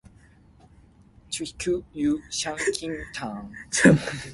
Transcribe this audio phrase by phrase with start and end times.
[1.29, 3.51] 一句話，三斤重